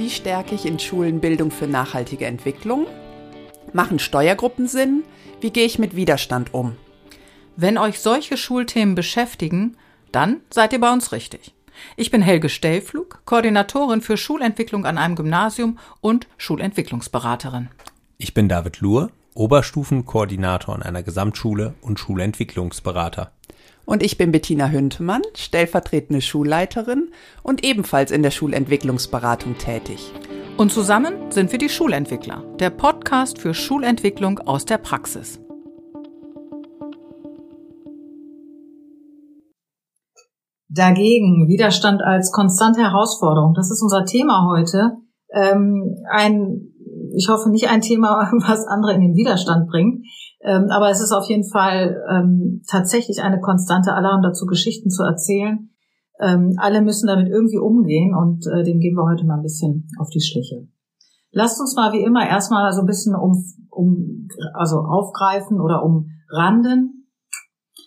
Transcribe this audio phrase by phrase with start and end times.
[0.00, 2.86] Wie stärke ich in Schulen Bildung für nachhaltige Entwicklung?
[3.74, 5.04] Machen Steuergruppen Sinn?
[5.42, 6.76] Wie gehe ich mit Widerstand um?
[7.54, 9.76] Wenn euch solche Schulthemen beschäftigen,
[10.10, 11.54] dann seid ihr bei uns richtig.
[11.98, 17.68] Ich bin Helge Stellflug, Koordinatorin für Schulentwicklung an einem Gymnasium und Schulentwicklungsberaterin.
[18.16, 23.32] Ich bin David Luhr, Oberstufenkoordinator an einer Gesamtschule und Schulentwicklungsberater.
[23.90, 27.10] Und ich bin Bettina Hüntemann, stellvertretende Schulleiterin
[27.42, 30.12] und ebenfalls in der Schulentwicklungsberatung tätig.
[30.56, 35.40] Und zusammen sind wir die Schulentwickler, der Podcast für Schulentwicklung aus der Praxis.
[40.68, 43.54] Dagegen Widerstand als konstante Herausforderung.
[43.54, 44.98] Das ist unser Thema heute.
[45.34, 46.74] Ähm, ein,
[47.16, 50.06] ich hoffe nicht ein Thema, was andere in den Widerstand bringt.
[50.42, 55.02] Ähm, aber es ist auf jeden Fall ähm, tatsächlich eine konstante Alarm dazu, Geschichten zu
[55.02, 55.70] erzählen.
[56.18, 59.88] Ähm, alle müssen damit irgendwie umgehen und äh, dem gehen wir heute mal ein bisschen
[59.98, 60.66] auf die Schliche.
[61.32, 67.06] Lasst uns mal wie immer erstmal so ein bisschen um, um also aufgreifen oder umranden.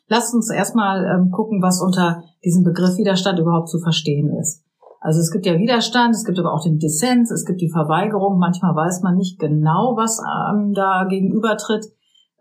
[0.07, 4.63] Lasst uns erstmal ähm, gucken, was unter diesem Begriff Widerstand überhaupt zu verstehen ist.
[5.01, 8.37] Also es gibt ja Widerstand, es gibt aber auch den Dissens, es gibt die Verweigerung.
[8.37, 11.85] Manchmal weiß man nicht genau, was ähm, da gegenübertritt.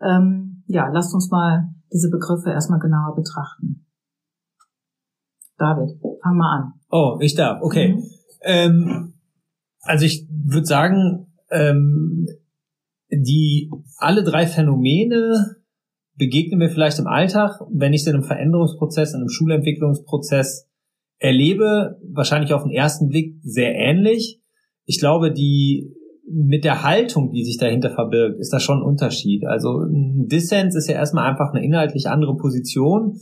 [0.03, 3.85] Ähm, ja, lasst uns mal diese Begriffe erstmal genauer betrachten.
[5.57, 6.73] David, fang mal an.
[6.89, 7.95] Oh, ich darf, okay.
[7.95, 8.03] Mhm.
[8.41, 9.13] Ähm,
[9.81, 12.27] also ich würde sagen, ähm,
[13.09, 15.57] die alle drei Phänomene
[16.15, 20.69] begegnen mir vielleicht im Alltag, wenn ich sie in einem Veränderungsprozess, in einem Schulentwicklungsprozess
[21.19, 24.41] erlebe, wahrscheinlich auf den ersten Blick sehr ähnlich.
[24.85, 25.93] Ich glaube, die
[26.25, 29.45] mit der Haltung, die sich dahinter verbirgt, ist da schon ein Unterschied.
[29.45, 33.19] Also ein Dissens ist ja erstmal einfach eine inhaltlich andere Position.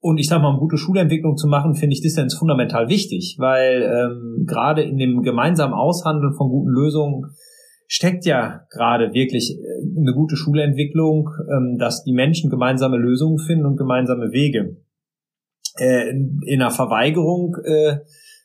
[0.00, 3.82] Und ich sage mal, um gute Schulentwicklung zu machen, finde ich Dissens fundamental wichtig, weil
[3.82, 7.26] ähm, gerade in dem gemeinsamen Aushandeln von guten Lösungen
[7.86, 13.66] steckt ja gerade wirklich äh, eine gute Schulentwicklung, ähm, dass die Menschen gemeinsame Lösungen finden
[13.66, 14.78] und gemeinsame Wege.
[15.78, 17.98] Äh, in einer Verweigerung äh,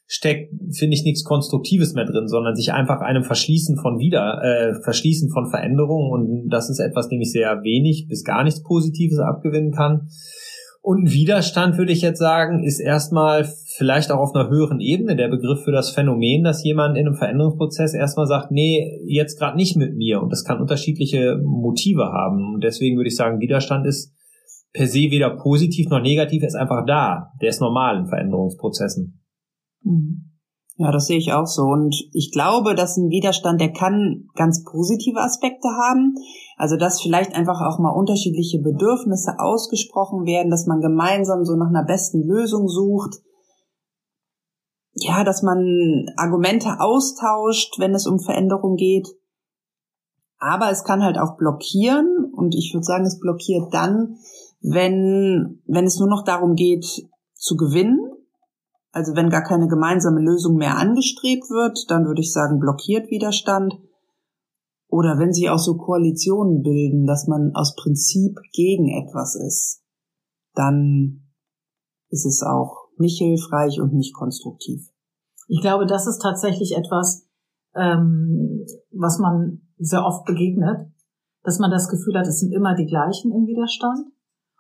[0.08, 4.82] steckt, finde ich, nichts Konstruktives mehr drin, sondern sich einfach einem Verschließen von wieder, äh,
[4.82, 9.20] Verschließen von Veränderungen und das ist etwas, dem ich sehr wenig bis gar nichts Positives
[9.20, 10.08] abgewinnen kann.
[10.82, 13.44] Und ein Widerstand, würde ich jetzt sagen, ist erstmal
[13.76, 17.18] vielleicht auch auf einer höheren Ebene der Begriff für das Phänomen, dass jemand in einem
[17.18, 20.22] Veränderungsprozess erstmal sagt, nee, jetzt gerade nicht mit mir.
[20.22, 22.54] Und das kann unterschiedliche Motive haben.
[22.54, 24.14] Und deswegen würde ich sagen, Widerstand ist
[24.72, 27.34] per se weder positiv noch negativ, er ist einfach da.
[27.42, 29.17] Der ist normal in Veränderungsprozessen.
[29.84, 30.28] Mhm.
[30.80, 31.64] Ja, das sehe ich auch so.
[31.64, 36.14] Und ich glaube, dass ein Widerstand, der kann ganz positive Aspekte haben.
[36.56, 41.70] Also, dass vielleicht einfach auch mal unterschiedliche Bedürfnisse ausgesprochen werden, dass man gemeinsam so nach
[41.70, 43.16] einer besten Lösung sucht.
[44.94, 49.08] Ja, dass man Argumente austauscht, wenn es um Veränderung geht.
[50.38, 52.32] Aber es kann halt auch blockieren.
[52.36, 54.18] Und ich würde sagen, es blockiert dann,
[54.62, 56.86] wenn, wenn es nur noch darum geht,
[57.34, 58.17] zu gewinnen
[58.98, 63.76] also wenn gar keine gemeinsame Lösung mehr angestrebt wird, dann würde ich sagen, blockiert Widerstand.
[64.90, 69.84] Oder wenn sich auch so Koalitionen bilden, dass man aus Prinzip gegen etwas ist,
[70.56, 71.28] dann
[72.10, 74.90] ist es auch nicht hilfreich und nicht konstruktiv.
[75.48, 77.28] Ich glaube, das ist tatsächlich etwas,
[77.76, 80.90] ähm, was man sehr oft begegnet,
[81.44, 84.08] dass man das Gefühl hat, es sind immer die gleichen im Widerstand.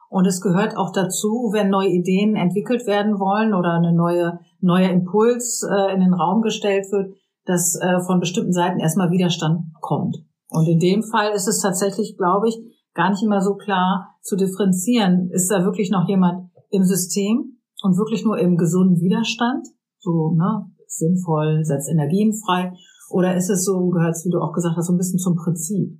[0.09, 4.89] Und es gehört auch dazu, wenn neue Ideen entwickelt werden wollen oder eine neue, neuer
[4.89, 7.13] Impuls äh, in den Raum gestellt wird,
[7.45, 10.17] dass äh, von bestimmten Seiten erstmal Widerstand kommt.
[10.49, 12.57] Und in dem Fall ist es tatsächlich, glaube ich,
[12.93, 15.29] gar nicht immer so klar zu differenzieren.
[15.31, 19.67] Ist da wirklich noch jemand im System und wirklich nur im gesunden Widerstand?
[19.99, 22.73] So, ne, sinnvoll, setzt Energien frei.
[23.09, 25.35] Oder ist es so, gehört es, wie du auch gesagt hast, so ein bisschen zum
[25.35, 25.99] Prinzip?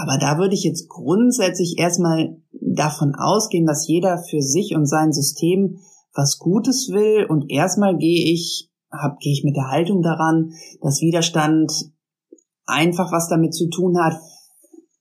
[0.00, 5.12] Aber da würde ich jetzt grundsätzlich erstmal davon ausgehen, dass jeder für sich und sein
[5.12, 5.80] System
[6.14, 10.52] was Gutes will und erstmal gehe ich, hab, gehe ich mit der Haltung daran,
[10.82, 11.72] dass Widerstand
[12.64, 14.20] einfach was damit zu tun hat.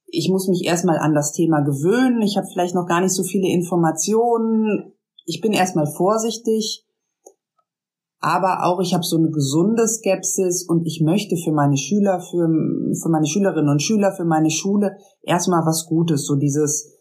[0.07, 2.23] Ich muss mich erstmal an das Thema gewöhnen.
[2.23, 4.93] Ich habe vielleicht noch gar nicht so viele Informationen.
[5.25, 6.86] Ich bin erstmal vorsichtig
[8.19, 12.47] aber auch ich habe so eine gesunde Skepsis und ich möchte für meine Schüler, für,
[13.01, 16.97] für meine Schülerinnen und Schüler, für meine Schule erstmal was Gutes, so dieses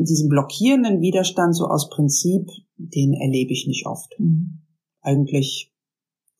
[0.00, 4.14] diesen blockierenden Widerstand so aus Prinzip, den erlebe ich nicht oft.
[4.18, 4.62] Mhm.
[5.00, 5.72] Eigentlich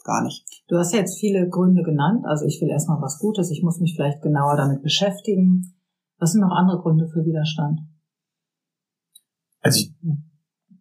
[0.04, 0.44] gar nicht.
[0.68, 2.24] Du hast ja jetzt viele Gründe genannt.
[2.26, 5.74] Also ich will erstmal was Gutes, ich muss mich vielleicht genauer damit beschäftigen.
[6.18, 7.80] Was sind noch andere Gründe für Widerstand?
[9.60, 9.94] Also, ich,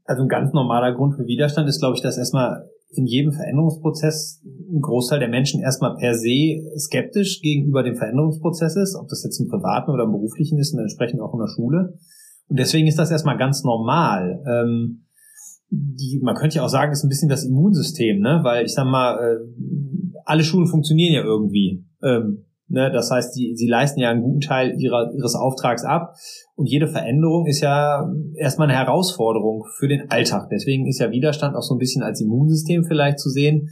[0.05, 4.41] also ein ganz normaler Grund für Widerstand ist, glaube ich, dass erstmal in jedem Veränderungsprozess
[4.45, 9.39] ein Großteil der Menschen erstmal per se skeptisch gegenüber dem Veränderungsprozess ist, ob das jetzt
[9.39, 11.93] im privaten oder im beruflichen ist und entsprechend auch in der Schule.
[12.47, 14.41] Und deswegen ist das erstmal ganz normal.
[14.47, 15.03] Ähm,
[15.69, 18.39] die, man könnte ja auch sagen, ist ein bisschen das Immunsystem, ne?
[18.43, 19.37] Weil ich sag mal, äh,
[20.23, 21.85] alle Schulen funktionieren ja irgendwie.
[22.01, 22.91] Ähm, ne?
[22.91, 26.13] Das heißt, die, sie leisten ja einen guten Teil ihrer, ihres Auftrags ab.
[26.55, 30.49] Und jede Veränderung ist ja erstmal eine Herausforderung für den Alltag.
[30.51, 33.69] Deswegen ist ja Widerstand auch so ein bisschen als Immunsystem vielleicht zu sehen.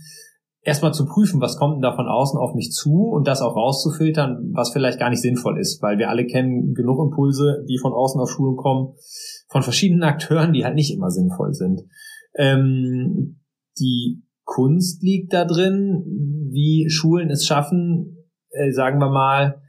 [0.62, 3.56] Erstmal zu prüfen, was kommt denn da von außen auf mich zu und das auch
[3.56, 7.94] rauszufiltern, was vielleicht gar nicht sinnvoll ist, weil wir alle kennen genug Impulse, die von
[7.94, 8.96] außen auf Schulen kommen,
[9.48, 11.84] von verschiedenen Akteuren, die halt nicht immer sinnvoll sind.
[12.34, 13.42] Ähm,
[13.80, 16.04] die Kunst liegt da drin,
[16.52, 18.25] wie Schulen es schaffen,
[18.56, 19.62] äh, sagen wir mal,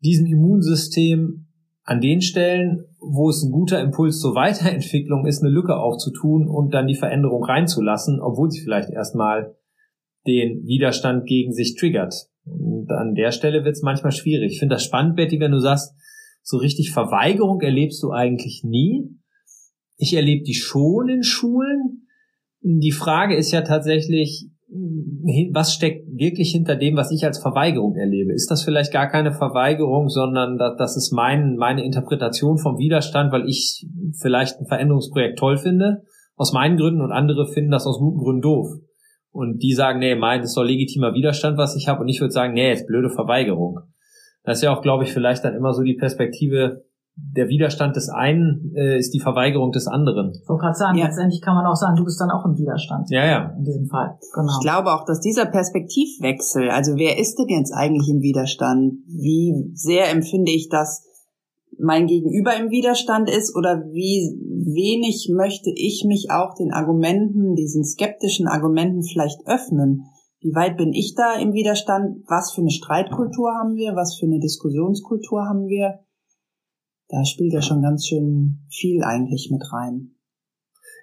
[0.00, 1.46] diesem Immunsystem
[1.84, 6.74] an den Stellen, wo es ein guter Impuls zur Weiterentwicklung ist, eine Lücke aufzutun und
[6.74, 9.56] dann die Veränderung reinzulassen, obwohl sie vielleicht erstmal
[10.26, 12.28] den Widerstand gegen sich triggert.
[12.44, 14.52] Und an der Stelle wird es manchmal schwierig.
[14.52, 15.94] Ich finde das spannend, Betty, wenn du sagst,
[16.42, 19.08] so richtig Verweigerung erlebst du eigentlich nie.
[19.96, 22.06] Ich erlebe die schon in Schulen.
[22.60, 28.32] Die Frage ist ja tatsächlich, was steckt wirklich hinter dem, was ich als Verweigerung erlebe?
[28.32, 33.48] Ist das vielleicht gar keine Verweigerung, sondern das ist mein, meine Interpretation vom Widerstand, weil
[33.48, 33.86] ich
[34.20, 36.02] vielleicht ein Veränderungsprojekt toll finde,
[36.34, 38.68] aus meinen Gründen und andere finden das aus guten Gründen doof.
[39.30, 42.00] Und die sagen, nee, mein, das ist doch legitimer Widerstand, was ich habe.
[42.00, 43.80] Und ich würde sagen, nee, ist blöde Verweigerung.
[44.42, 46.85] Das ist ja auch, glaube ich, vielleicht dann immer so die Perspektive,
[47.16, 50.32] der Widerstand des einen äh, ist die Verweigerung des anderen.
[50.34, 51.06] Ich wollte gerade sagen, ja.
[51.06, 53.08] letztendlich kann man auch sagen, du bist dann auch im Widerstand.
[53.10, 53.54] Ja, ja.
[53.56, 54.18] In diesem Fall.
[54.34, 54.52] Genau.
[54.52, 59.00] Ich glaube auch, dass dieser Perspektivwechsel, also wer ist denn jetzt eigentlich im Widerstand?
[59.06, 61.04] Wie sehr empfinde ich, dass
[61.78, 64.36] mein Gegenüber im Widerstand ist oder wie
[64.74, 70.04] wenig möchte ich mich auch den Argumenten, diesen skeptischen Argumenten vielleicht öffnen?
[70.40, 72.24] Wie weit bin ich da im Widerstand?
[72.28, 73.96] Was für eine Streitkultur haben wir?
[73.96, 76.00] Was für eine Diskussionskultur haben wir?
[77.08, 80.12] Da spielt ja schon ganz schön viel eigentlich mit rein.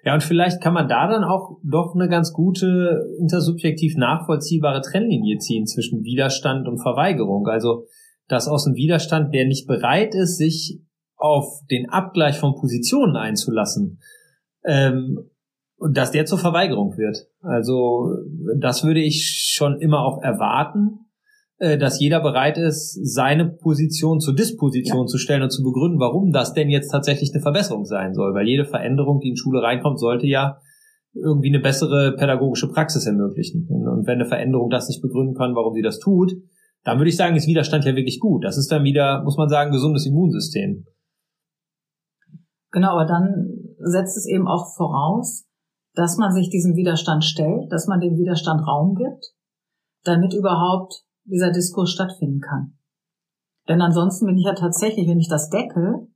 [0.04, 5.38] Ja, und vielleicht kann man da dann auch doch eine ganz gute intersubjektiv nachvollziehbare Trennlinie
[5.38, 7.46] ziehen zwischen Widerstand und Verweigerung.
[7.46, 7.86] Also,
[8.28, 10.80] dass aus dem Widerstand, der nicht bereit ist, sich
[11.16, 14.00] auf den Abgleich von Positionen einzulassen,
[14.64, 15.30] ähm,
[15.92, 17.28] dass der zur Verweigerung wird.
[17.40, 18.10] Also
[18.58, 21.03] das würde ich schon immer auch erwarten,
[21.78, 25.06] dass jeder bereit ist, seine Position zur Disposition ja.
[25.06, 28.34] zu stellen und zu begründen, warum das denn jetzt tatsächlich eine Verbesserung sein soll.
[28.34, 30.58] Weil jede Veränderung, die in Schule reinkommt, sollte ja
[31.14, 33.66] irgendwie eine bessere pädagogische Praxis ermöglichen.
[33.68, 36.32] Und, wenn eine Veränderung das nicht begründen kann, warum sie das tut,
[36.82, 38.44] dann würde ich sagen, ist Widerstand ja wirklich gut.
[38.44, 40.84] Das ist dann wieder, muss man sagen, gesundes Immunsystem.
[42.72, 45.46] Genau, aber dann setzt es eben auch voraus,
[45.94, 49.32] dass man sich diesem Widerstand stellt, dass man dem Widerstand Raum gibt,
[50.02, 52.78] damit überhaupt dieser Diskurs stattfinden kann.
[53.68, 56.06] Denn ansonsten bin ich ja tatsächlich, wenn ich das decke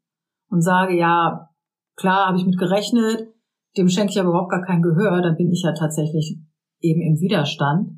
[0.50, 1.49] und sage, ja,
[1.96, 3.28] klar, habe ich mit gerechnet,
[3.76, 6.38] dem schenke ich aber überhaupt gar kein Gehör, dann bin ich ja tatsächlich
[6.81, 7.90] eben im Widerstand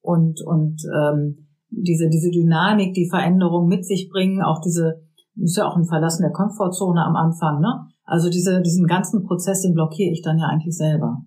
[0.00, 5.04] und und ähm, diese diese Dynamik, die Veränderung mit sich bringen, auch diese
[5.36, 7.88] ist ja auch ein Verlassen der Komfortzone am Anfang, ne?
[8.04, 11.24] Also diese, diesen ganzen Prozess, den blockiere ich dann ja eigentlich selber.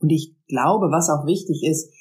[0.00, 1.92] Und ich glaube, was auch wichtig ist,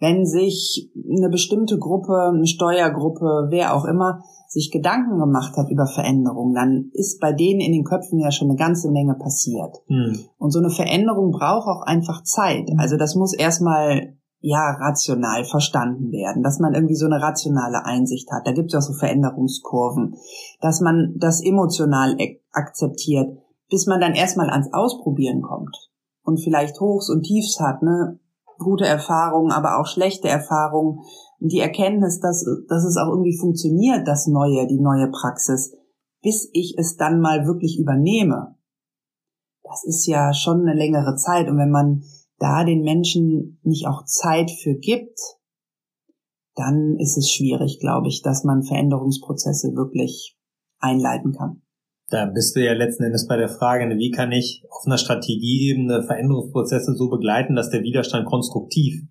[0.00, 5.86] wenn sich eine bestimmte Gruppe, eine Steuergruppe, wer auch immer, sich Gedanken gemacht hat über
[5.86, 9.76] Veränderungen, dann ist bei denen in den Köpfen ja schon eine ganze Menge passiert.
[9.86, 10.18] Mhm.
[10.38, 12.68] Und so eine Veränderung braucht auch einfach Zeit.
[12.78, 18.32] Also das muss erstmal ja rational verstanden werden, dass man irgendwie so eine rationale Einsicht
[18.32, 18.46] hat.
[18.46, 20.16] Da gibt es ja so Veränderungskurven,
[20.60, 22.16] dass man das emotional
[22.50, 23.28] akzeptiert
[23.70, 25.90] bis man dann erstmal ans Ausprobieren kommt
[26.22, 28.18] und vielleicht Hochs und Tiefs hat, ne?
[28.60, 31.00] Gute Erfahrungen, aber auch schlechte Erfahrungen
[31.40, 35.74] und die Erkenntnis, dass, dass es auch irgendwie funktioniert, das Neue, die neue Praxis,
[36.22, 38.56] bis ich es dann mal wirklich übernehme.
[39.64, 42.02] Das ist ja schon eine längere Zeit und wenn man
[42.38, 45.18] da den Menschen nicht auch Zeit für gibt,
[46.54, 50.38] dann ist es schwierig, glaube ich, dass man Veränderungsprozesse wirklich
[50.78, 51.62] einleiten kann
[52.10, 54.98] da bist du ja letzten Endes bei der Frage, ne, wie kann ich auf einer
[54.98, 59.02] Strategieebene Veränderungsprozesse so begleiten, dass der Widerstand konstruktiv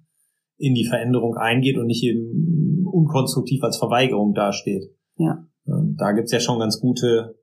[0.57, 4.83] in die Veränderung eingeht und nicht eben unkonstruktiv als Verweigerung dasteht.
[5.15, 5.45] Ja.
[5.65, 7.35] Da gibt's ja schon ganz gute,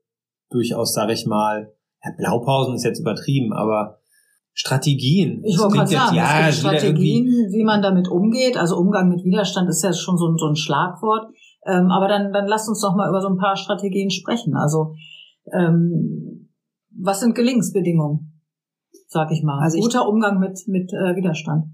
[0.49, 1.73] durchaus, sage ich mal,
[2.03, 3.97] ja, Blaupausen ist jetzt übertrieben, aber
[4.53, 5.43] Strategien.
[5.43, 8.57] Ich wollte gerade sagen, ja, es gibt Strategien, wie man damit umgeht.
[8.57, 11.31] Also Umgang mit Widerstand ist ja schon so, so ein Schlagwort.
[11.65, 14.55] Ähm, aber dann, dann lasst uns doch mal über so ein paar Strategien sprechen.
[14.55, 14.95] Also
[15.53, 16.49] ähm,
[16.91, 18.41] was sind Gelingensbedingungen,
[19.07, 19.59] sag ich mal?
[19.61, 21.65] Also Guter Umgang mit, mit äh, Widerstand.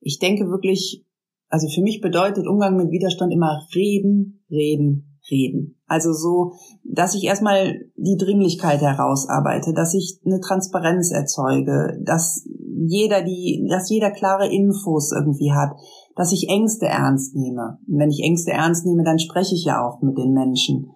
[0.00, 1.04] ich denke wirklich,
[1.48, 5.80] also für mich bedeutet Umgang mit Widerstand immer reden, reden, reden.
[5.86, 6.52] Also so,
[6.82, 12.46] dass ich erstmal die Dringlichkeit herausarbeite, dass ich eine Transparenz erzeuge, dass
[12.86, 15.76] jeder die, dass jeder klare Infos irgendwie hat,
[16.16, 17.78] dass ich Ängste ernst nehme.
[17.86, 20.90] Und wenn ich Ängste ernst nehme, dann spreche ich ja auch mit den Menschen.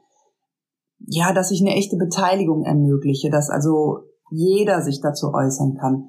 [1.01, 4.01] Ja, dass ich eine echte Beteiligung ermögliche, dass also
[4.31, 6.09] jeder sich dazu äußern kann.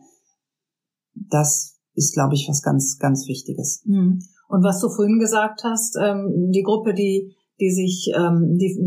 [1.13, 3.84] Das ist, glaube ich, was ganz, ganz Wichtiges.
[3.86, 4.19] Hm.
[4.48, 8.77] Und was du vorhin gesagt hast, ähm, die Gruppe, die, die sich, ähm, die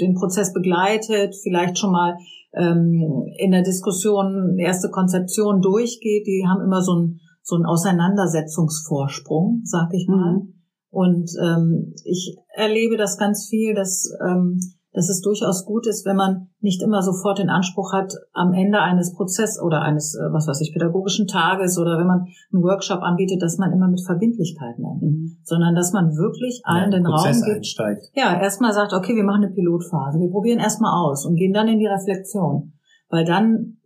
[0.00, 2.16] den Prozess begleitet, vielleicht schon mal
[2.54, 9.62] ähm, in der Diskussion erste Konzeption durchgeht, die haben immer so ein so einen Auseinandersetzungsvorsprung,
[9.64, 10.34] sag ich mal.
[10.34, 10.54] Mhm.
[10.90, 14.60] Und ähm, ich erlebe das ganz viel, dass ähm,
[14.92, 18.80] dass es durchaus gut ist, wenn man nicht immer sofort den Anspruch hat, am Ende
[18.80, 23.02] eines Prozesses oder eines, äh, was weiß ich, pädagogischen Tages oder wenn man einen Workshop
[23.02, 25.36] anbietet, dass man immer mit Verbindlichkeiten endet, mhm.
[25.42, 27.56] sondern dass man wirklich allen ja, den Prozess Raum gibt.
[27.58, 28.10] Einsteigt.
[28.14, 31.68] Ja, erstmal sagt, okay, wir machen eine Pilotphase, wir probieren erstmal aus und gehen dann
[31.68, 32.72] in die Reflexion,
[33.10, 33.78] weil dann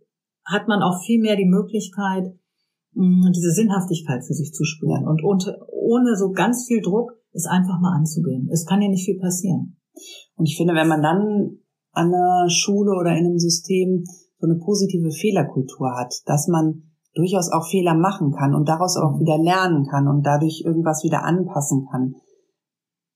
[0.45, 2.33] hat man auch viel mehr die Möglichkeit,
[2.93, 7.45] mh, diese Sinnhaftigkeit für sich zu spüren und, und ohne so ganz viel Druck es
[7.45, 8.47] einfach mal anzugehen.
[8.51, 9.77] Es kann ja nicht viel passieren.
[10.35, 11.59] Und ich finde, wenn man dann
[11.91, 14.03] an einer Schule oder in einem System
[14.39, 16.83] so eine positive Fehlerkultur hat, dass man
[17.13, 21.23] durchaus auch Fehler machen kann und daraus auch wieder lernen kann und dadurch irgendwas wieder
[21.23, 22.15] anpassen kann,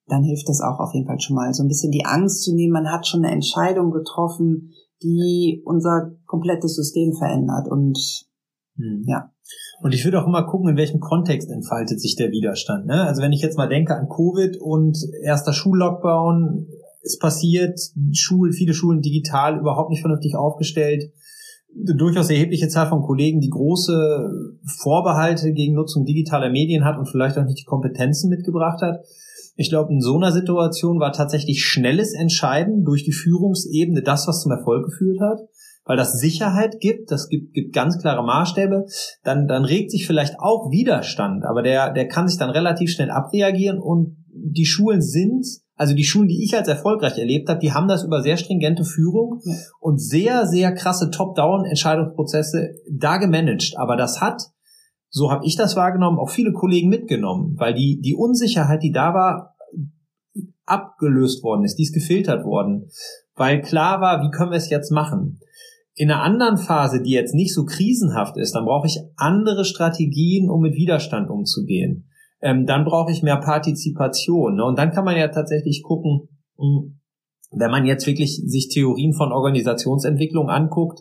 [0.07, 1.53] dann hilft das auch auf jeden Fall schon mal.
[1.53, 6.11] So ein bisschen die Angst zu nehmen, man hat schon eine Entscheidung getroffen, die unser
[6.25, 7.97] komplettes System verändert und
[8.75, 9.03] hm.
[9.05, 9.31] ja.
[9.79, 12.87] Und ich würde auch immer gucken, in welchem Kontext entfaltet sich der Widerstand.
[12.87, 13.03] Ne?
[13.03, 16.67] Also wenn ich jetzt mal denke an Covid und erster Schullockdown,
[17.03, 17.79] ist passiert,
[18.11, 21.11] Schulen, viele Schulen digital überhaupt nicht vernünftig aufgestellt,
[21.73, 27.37] durchaus erhebliche Zahl von Kollegen, die große Vorbehalte gegen Nutzung digitaler Medien hat und vielleicht
[27.37, 29.05] auch nicht die Kompetenzen mitgebracht hat.
[29.55, 34.41] Ich glaube, in so einer Situation war tatsächlich schnelles Entscheiden durch die Führungsebene das, was
[34.41, 35.39] zum Erfolg geführt hat
[35.87, 38.85] weil das Sicherheit gibt, das gibt, gibt ganz klare Maßstäbe,
[39.23, 43.09] dann, dann regt sich vielleicht auch Widerstand, aber der, der kann sich dann relativ schnell
[43.09, 47.71] abreagieren und die Schulen sind, also die Schulen, die ich als erfolgreich erlebt habe, die
[47.71, 49.55] haben das über sehr stringente Führung ja.
[49.79, 53.73] und sehr, sehr krasse Top-Down-Entscheidungsprozesse da gemanagt.
[53.77, 54.41] Aber das hat,
[55.09, 59.13] so habe ich das wahrgenommen, auch viele Kollegen mitgenommen, weil die, die Unsicherheit, die da
[59.13, 59.55] war,
[60.65, 62.89] abgelöst worden ist, die ist gefiltert worden,
[63.35, 65.39] weil klar war, wie können wir es jetzt machen?
[65.97, 70.47] In einer anderen Phase, die jetzt nicht so krisenhaft ist, dann brauche ich andere Strategien,
[70.47, 72.07] um mit Widerstand umzugehen.
[72.39, 74.57] Ähm, dann brauche ich mehr Partizipation.
[74.57, 74.63] Ne?
[74.63, 76.99] Und dann kann man ja tatsächlich gucken, hm,
[77.51, 80.99] wenn man jetzt wirklich sich Theorien von Organisationsentwicklung anguckt,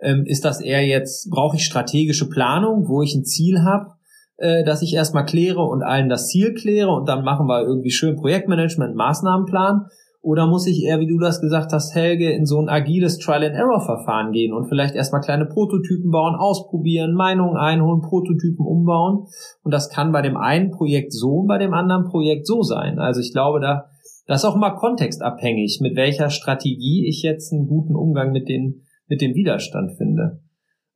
[0.00, 3.92] ähm, ist das eher jetzt, brauche ich strategische Planung, wo ich ein Ziel habe,
[4.38, 7.90] äh, dass ich erstmal kläre und allen das Ziel kläre und dann machen wir irgendwie
[7.90, 9.86] schön Projektmanagement, Maßnahmenplan.
[10.22, 14.32] Oder muss ich eher, wie du das gesagt hast, Helge, in so ein agiles Trial-and-Error-Verfahren
[14.32, 19.26] gehen und vielleicht erstmal kleine Prototypen bauen, ausprobieren, Meinungen einholen, Prototypen umbauen?
[19.62, 22.98] Und das kann bei dem einen Projekt so und bei dem anderen Projekt so sein.
[22.98, 23.86] Also ich glaube, da,
[24.26, 28.82] das ist auch immer kontextabhängig, mit welcher Strategie ich jetzt einen guten Umgang mit, den,
[29.06, 30.42] mit dem Widerstand finde.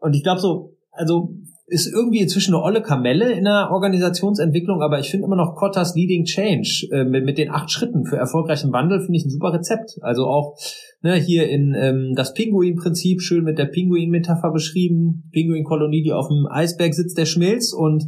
[0.01, 1.31] Und ich glaube so, also
[1.67, 5.95] ist irgendwie inzwischen eine olle Kamelle in der Organisationsentwicklung, aber ich finde immer noch Kottas
[5.95, 9.55] Leading Change äh, mit, mit den acht Schritten für erfolgreichen Wandel finde ich ein super
[9.55, 9.97] Rezept.
[10.03, 10.59] Also auch
[11.01, 15.31] ne, hier in ähm, das Pinguin-Prinzip schön mit der Pinguin-Metapher beschrieben.
[15.33, 18.05] Pinguin-Kolonie, die auf dem Eisberg sitzt, der schmilzt und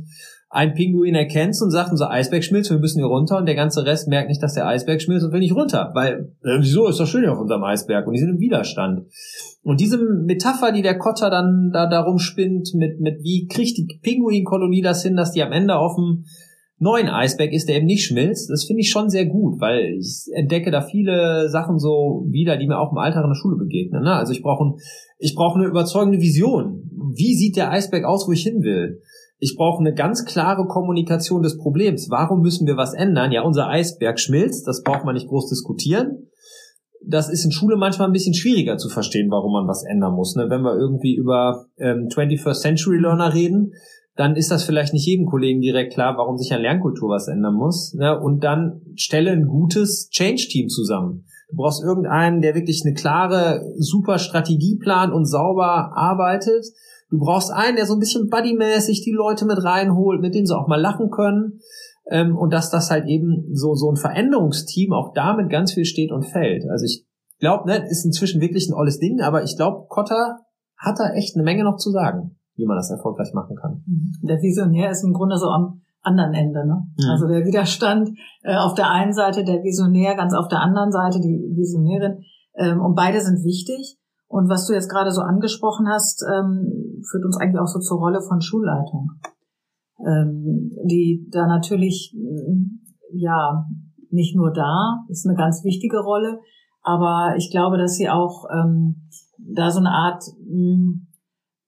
[0.48, 3.84] ein Pinguin erkennt und sagt, unser Eisberg schmilzt, wir müssen hier runter und der ganze
[3.84, 7.00] Rest merkt nicht, dass der Eisberg schmilzt und will nicht runter, weil äh, wieso ist
[7.00, 9.06] doch schön hier auf unserem Eisberg und die sind im Widerstand.
[9.62, 13.98] Und diese Metapher, die der Kotter dann da darum spinnt, mit, mit wie kriegt die
[14.00, 16.24] Pinguinkolonie das hin, dass die am Ende auf dem
[16.78, 20.26] neuen Eisberg ist, der eben nicht schmilzt, das finde ich schon sehr gut, weil ich
[20.34, 24.02] entdecke da viele Sachen so wieder, die mir auch im Alltag in der Schule begegnen.
[24.02, 24.12] Ne?
[24.12, 24.76] Also ich brauche
[25.18, 26.82] ich brauche eine überzeugende Vision.
[27.14, 29.00] Wie sieht der Eisberg aus, wo ich hin will?
[29.38, 32.08] Ich brauche eine ganz klare Kommunikation des Problems.
[32.10, 33.32] Warum müssen wir was ändern?
[33.32, 36.28] Ja, unser Eisberg schmilzt, das braucht man nicht groß diskutieren.
[37.06, 40.34] Das ist in Schule manchmal ein bisschen schwieriger zu verstehen, warum man was ändern muss.
[40.34, 40.46] Ne?
[40.48, 43.72] Wenn wir irgendwie über ähm, 21st Century Learner reden,
[44.16, 47.54] dann ist das vielleicht nicht jedem Kollegen direkt klar, warum sich an Lernkultur was ändern
[47.54, 47.92] muss.
[47.94, 48.18] Ne?
[48.18, 51.26] Und dann stelle ein gutes Change-Team zusammen.
[51.50, 56.64] Du brauchst irgendeinen, der wirklich eine klare, super Strategie plant und sauber arbeitet
[57.10, 60.56] Du brauchst einen, der so ein bisschen buddymäßig die Leute mit reinholt, mit denen sie
[60.56, 61.60] auch mal lachen können.
[62.10, 66.12] Ähm, und dass das halt eben so, so ein Veränderungsteam auch damit ganz viel steht
[66.12, 66.64] und fällt.
[66.70, 67.04] Also ich
[67.38, 70.38] glaube, ne, ist inzwischen wirklich ein olles Ding, aber ich glaube, Kotter
[70.76, 72.36] hat da echt eine Menge noch zu sagen.
[72.56, 73.84] wie man das erfolgreich machen kann.
[74.22, 76.66] Der Visionär ist im Grunde so am anderen Ende.
[76.66, 76.86] Ne?
[76.96, 77.10] Mhm.
[77.10, 78.10] Also der Widerstand
[78.42, 82.22] äh, auf der einen Seite, der Visionär ganz auf der anderen Seite, die Visionärin.
[82.54, 83.98] Ähm, und beide sind wichtig.
[84.28, 87.98] Und was du jetzt gerade so angesprochen hast, ähm, führt uns eigentlich auch so zur
[87.98, 89.12] Rolle von Schulleitung,
[90.00, 92.80] ähm, die da natürlich mm,
[93.12, 93.66] ja
[94.10, 96.40] nicht nur da ist eine ganz wichtige Rolle,
[96.82, 101.00] aber ich glaube, dass sie auch ähm, da so eine Art mh,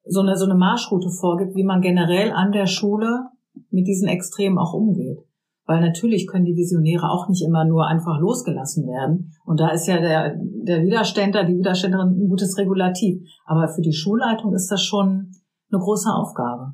[0.05, 3.29] so eine so eine Marschroute vorgibt, wie man generell an der Schule
[3.71, 5.28] mit diesen Extremen auch umgeht.
[5.69, 9.35] Weil natürlich können die Visionäre auch nicht immer nur einfach losgelassen werden.
[9.45, 10.35] Und da ist ja der,
[10.65, 13.21] der Widerständler, die Widerständerin ein gutes Regulativ.
[13.45, 15.31] Aber für die Schulleitung ist das schon
[15.71, 16.73] eine große Aufgabe.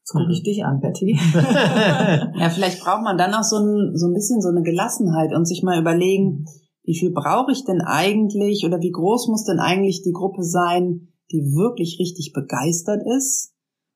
[0.00, 1.18] Jetzt gucke ich dich an, Betty.
[2.38, 5.46] Ja, vielleicht braucht man dann auch so ein, so ein bisschen so eine Gelassenheit und
[5.46, 6.44] sich mal überlegen,
[6.84, 11.08] wie viel brauche ich denn eigentlich oder wie groß muss denn eigentlich die Gruppe sein,
[11.32, 13.54] die wirklich richtig begeistert ist?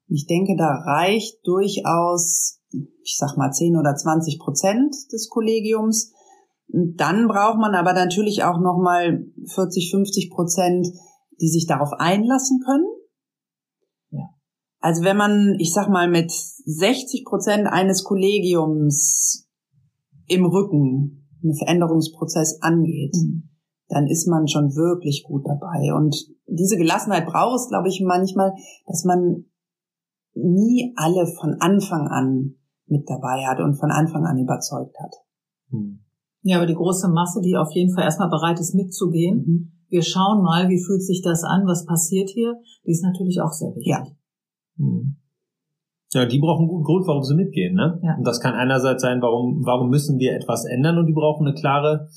[0.08, 2.61] Ich denke, da reicht durchaus,
[3.02, 6.12] ich sag mal 10 oder 20 Prozent des Kollegiums.
[6.68, 10.86] Und Dann braucht man aber natürlich auch nochmal 40, 50 Prozent,
[11.40, 12.86] die sich darauf einlassen können.
[14.10, 14.28] Ja.
[14.80, 19.48] Also wenn man, ich sag mal, mit 60 Prozent eines Kollegiums
[20.26, 23.14] im Rücken einen Veränderungsprozess angeht,
[23.88, 25.92] dann ist man schon wirklich gut dabei.
[25.94, 28.54] Und diese Gelassenheit braucht es, glaube ich, manchmal,
[28.86, 29.44] dass man
[30.34, 32.54] nie alle von Anfang an
[32.86, 35.14] mit dabei hat und von Anfang an überzeugt hat.
[35.70, 36.00] Hm.
[36.42, 39.36] Ja, aber die große Masse, die auf jeden Fall erstmal bereit ist mitzugehen.
[39.46, 39.72] Mhm.
[39.88, 42.54] Wir schauen mal, wie fühlt sich das an, was passiert hier.
[42.84, 43.86] Die ist natürlich auch sehr wichtig.
[43.86, 44.04] Ja.
[44.78, 45.16] Hm.
[46.12, 47.98] Ja, die brauchen einen guten Grund, warum sie mitgehen, ne?
[48.02, 48.16] Ja.
[48.16, 51.54] Und das kann einerseits sein, warum, warum müssen wir etwas ändern und die brauchen eine
[51.54, 52.08] klare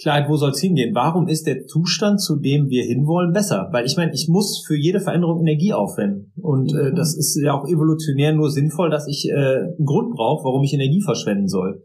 [0.00, 0.94] Klarheit, wo soll es hingehen?
[0.94, 3.68] Warum ist der Zustand, zu dem wir hinwollen, besser?
[3.72, 6.32] Weil ich meine, ich muss für jede Veränderung Energie aufwenden.
[6.40, 10.44] Und äh, das ist ja auch evolutionär nur sinnvoll, dass ich äh, einen Grund brauche,
[10.44, 11.82] warum ich Energie verschwenden soll.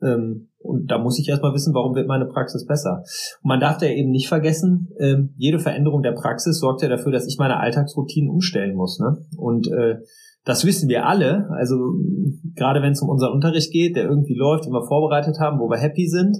[0.00, 3.02] Ähm, und da muss ich erstmal wissen, warum wird meine Praxis besser.
[3.42, 7.12] Und man darf da eben nicht vergessen, ähm, jede Veränderung der Praxis sorgt ja dafür,
[7.12, 9.00] dass ich meine Alltagsroutinen umstellen muss.
[9.00, 9.16] Ne?
[9.36, 9.96] Und äh,
[10.44, 11.48] das wissen wir alle.
[11.50, 11.76] Also
[12.54, 15.68] gerade wenn es um unseren Unterricht geht, der irgendwie läuft, den wir vorbereitet haben, wo
[15.68, 16.36] wir happy sind,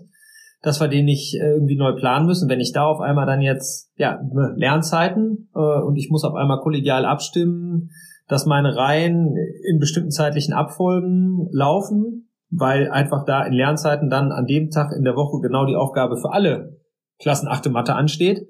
[0.67, 2.49] dass wir den nicht äh, irgendwie neu planen müssen.
[2.49, 4.21] Wenn ich da auf einmal dann jetzt, ja,
[4.57, 7.91] Lernzeiten äh, und ich muss auf einmal kollegial abstimmen,
[8.27, 9.37] dass meine Reihen
[9.71, 15.05] in bestimmten zeitlichen Abfolgen laufen, weil einfach da in Lernzeiten dann an dem Tag in
[15.05, 16.81] der Woche genau die Aufgabe für alle
[17.21, 17.71] Klassen 8.
[17.71, 18.49] Mathe ansteht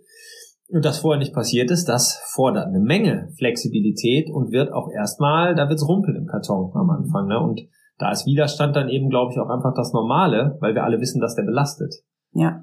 [0.68, 5.54] und das vorher nicht passiert ist, das fordert eine Menge Flexibilität und wird auch erstmal,
[5.54, 7.28] da wird's rumpeln im Karton am Anfang.
[7.28, 7.38] Ne?
[7.38, 7.60] Und
[7.98, 11.20] da ist Widerstand dann eben, glaube ich, auch einfach das Normale, weil wir alle wissen,
[11.20, 11.94] dass der belastet.
[12.32, 12.62] Ja.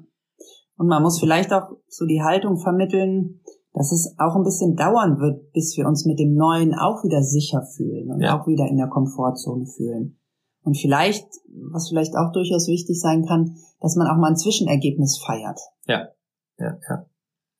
[0.76, 3.40] Und man muss vielleicht auch so die Haltung vermitteln,
[3.72, 7.22] dass es auch ein bisschen dauern wird, bis wir uns mit dem Neuen auch wieder
[7.22, 8.38] sicher fühlen und Ja.
[8.40, 10.18] auch wieder in der Komfortzone fühlen.
[10.62, 11.26] Und vielleicht,
[11.72, 15.58] was vielleicht auch durchaus wichtig sein kann, dass man auch mal ein Zwischenergebnis feiert.
[15.86, 16.08] Ja,
[16.58, 16.78] ja.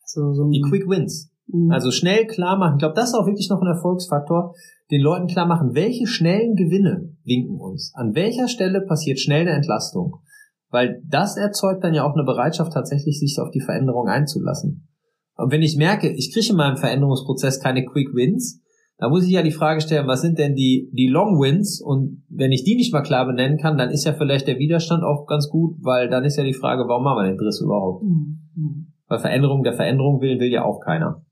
[0.02, 1.30] Also so ein, Die Quick Wins.
[1.48, 1.70] Mhm.
[1.70, 2.76] Also schnell klar machen.
[2.76, 4.54] Ich glaube, das ist auch wirklich noch ein Erfolgsfaktor,
[4.94, 7.92] den Leuten klar machen, welche schnellen Gewinne winken uns.
[7.94, 10.20] An welcher Stelle passiert schnell eine Entlastung?
[10.70, 14.88] Weil das erzeugt dann ja auch eine Bereitschaft, tatsächlich sich auf die Veränderung einzulassen.
[15.36, 18.60] Und wenn ich merke, ich kriege in meinem Veränderungsprozess keine Quick Wins,
[18.98, 21.80] da muss ich ja die Frage stellen, was sind denn die, die Long Wins?
[21.80, 25.02] Und wenn ich die nicht mal klar benennen kann, dann ist ja vielleicht der Widerstand
[25.02, 28.04] auch ganz gut, weil dann ist ja die Frage, warum machen wir den Driss überhaupt?
[28.04, 28.38] Mhm.
[28.54, 28.92] Mhm.
[29.08, 31.23] Weil Veränderung der Veränderung will, will ja auch keiner.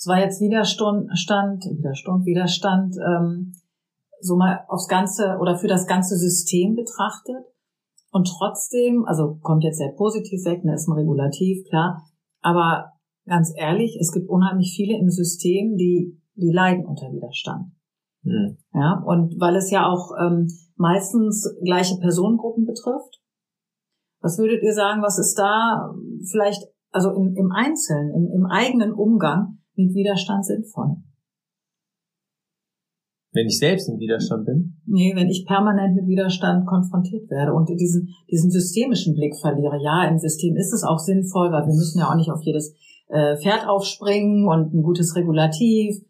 [0.00, 3.52] Es war jetzt Widerstand, Stand, Widerstand, Widerstand, ähm,
[4.22, 7.44] so mal aufs ganze oder für das ganze System betrachtet.
[8.10, 12.02] Und trotzdem, also kommt jetzt sehr positiv weg, ne, ist ein Regulativ, klar.
[12.40, 12.92] Aber
[13.26, 17.72] ganz ehrlich, es gibt unheimlich viele im System, die, die leiden unter Widerstand.
[18.22, 18.56] Hm.
[18.72, 23.20] Ja, und weil es ja auch ähm, meistens gleiche Personengruppen betrifft.
[24.22, 25.92] Was würdet ihr sagen, was ist da
[26.30, 30.96] vielleicht, also im, im Einzelnen, im, im eigenen Umgang mit Widerstand sinnvoll?
[33.32, 37.68] Wenn ich selbst im Widerstand bin, Nee, wenn ich permanent mit Widerstand konfrontiert werde und
[37.68, 39.78] diesen, diesen systemischen Blick verliere.
[39.80, 42.74] Ja, im System ist es auch sinnvoll, weil wir müssen ja auch nicht auf jedes
[43.08, 46.02] äh, Pferd aufspringen und ein gutes Regulativ,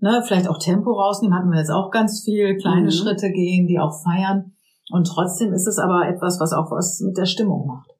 [0.00, 2.90] ne, vielleicht auch Tempo rausnehmen, hatten wir jetzt auch ganz viel, kleine Mhm.
[2.90, 4.52] Schritte gehen, die auch feiern.
[4.90, 7.90] Und trotzdem ist es aber etwas, was auch was mit der Stimmung macht.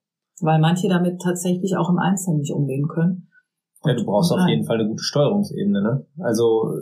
[0.40, 3.27] Weil manche damit tatsächlich auch im Einzelnen nicht umgehen können.
[3.84, 5.82] Ja, du brauchst auf jeden Fall eine gute Steuerungsebene.
[5.82, 6.06] Ne?
[6.18, 6.72] Also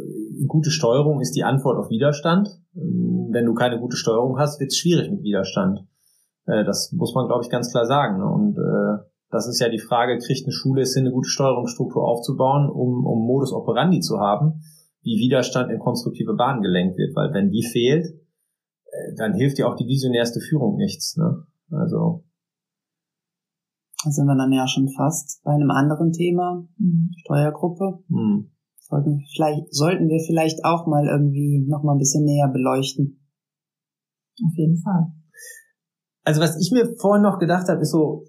[0.47, 2.49] gute Steuerung ist die Antwort auf Widerstand.
[2.75, 5.81] Ähm, Wenn du keine gute Steuerung hast, wird es schwierig mit Widerstand.
[6.47, 8.19] Äh, Das muss man, glaube ich, ganz klar sagen.
[8.19, 8.27] Ne?
[8.27, 12.03] Und äh, Das ist ja die Frage, kriegt eine Schule es hin, eine gute Steuerungsstruktur
[12.03, 14.63] aufzubauen, um, um Modus operandi zu haben,
[15.03, 17.15] wie Widerstand in konstruktive Bahnen gelenkt wird.
[17.15, 21.17] Weil wenn die fehlt, äh, dann hilft ja auch die visionärste Führung nichts.
[21.19, 21.45] Ne?
[21.71, 22.25] Also
[24.05, 27.11] da sind wir dann ja schon fast bei einem anderen Thema, Mhm.
[27.25, 27.99] Steuergruppe.
[28.09, 28.51] hm.
[28.89, 33.27] Sollten wir vielleicht, sollten wir vielleicht auch mal irgendwie noch mal ein bisschen näher beleuchten.
[34.45, 35.07] Auf jeden Fall.
[36.23, 38.25] Also was ich mir vorhin noch gedacht habe, ist so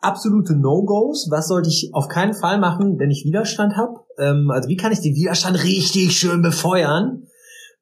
[0.00, 1.28] absolute No-Gos.
[1.30, 4.00] Was sollte ich auf keinen Fall machen, wenn ich Widerstand habe?
[4.18, 7.22] Ähm, also wie kann ich den Widerstand richtig schön befeuern?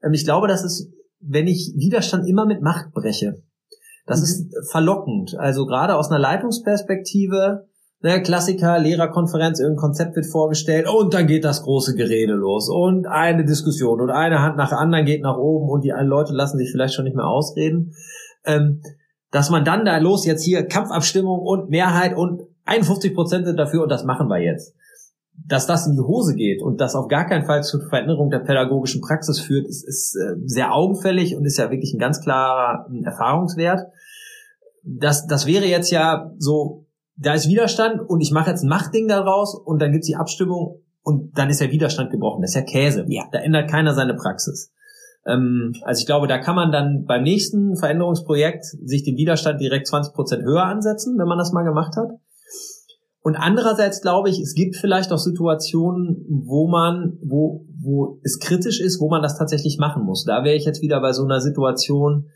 [0.04, 3.42] Ähm, ich glaube, das ist, wenn ich Widerstand immer mit Macht breche.
[4.06, 4.24] Das Mhm.
[4.24, 5.36] ist verlockend.
[5.38, 7.66] Also gerade aus einer Leitungsperspektive,
[8.00, 13.06] ne, Klassiker, Lehrerkonferenz, irgendein Konzept wird vorgestellt und dann geht das große Gerede los und
[13.06, 16.58] eine Diskussion und eine Hand nach der anderen geht nach oben und die Leute lassen
[16.58, 17.94] sich vielleicht schon nicht mehr ausreden.
[18.44, 18.82] Ähm,
[19.30, 23.82] dass man dann da los jetzt hier Kampfabstimmung und Mehrheit und 51 Prozent sind dafür
[23.82, 24.74] und das machen wir jetzt.
[25.34, 28.40] Dass das in die Hose geht und das auf gar keinen Fall zur Veränderung der
[28.40, 32.86] pädagogischen Praxis führt, ist, ist äh, sehr augenfällig und ist ja wirklich ein ganz klarer
[32.92, 33.80] äh, Erfahrungswert.
[34.84, 39.08] Das, das wäre jetzt ja so, da ist Widerstand und ich mache jetzt ein Machtding
[39.08, 42.42] daraus und dann gibt's die Abstimmung und dann ist der Widerstand gebrochen.
[42.42, 43.04] Das ist ja Käse.
[43.08, 43.24] Ja.
[43.32, 44.72] Da ändert keiner seine Praxis.
[45.26, 49.86] Ähm, also ich glaube, da kann man dann beim nächsten Veränderungsprojekt sich den Widerstand direkt
[49.86, 52.10] 20 Prozent höher ansetzen, wenn man das mal gemacht hat.
[53.22, 58.80] Und andererseits glaube ich, es gibt vielleicht auch Situationen, wo man, wo, wo es kritisch
[58.80, 60.24] ist, wo man das tatsächlich machen muss.
[60.24, 62.30] Da wäre ich jetzt wieder bei so einer Situation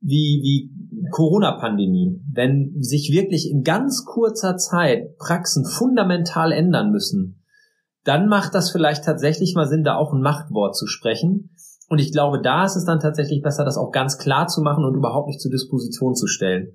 [0.00, 2.22] wie, wie Corona-Pandemie.
[2.32, 7.42] Wenn sich wirklich in ganz kurzer Zeit Praxen fundamental ändern müssen,
[8.04, 11.50] dann macht das vielleicht tatsächlich mal Sinn, da auch ein Machtwort zu sprechen.
[11.88, 14.84] Und ich glaube, da ist es dann tatsächlich besser, das auch ganz klar zu machen
[14.84, 16.72] und überhaupt nicht zur Disposition zu stellen.